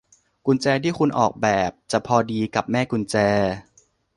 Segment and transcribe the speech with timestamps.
[0.45, 3.15] กุญแจที่คุณออกแบบจะพอดีกับแม่กุญแจ